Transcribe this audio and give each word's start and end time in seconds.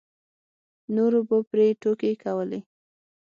نورو 0.95 1.19
به 1.29 1.37
پرې 1.49 1.67
ټوکې 1.81 2.11
کولې. 2.23 2.59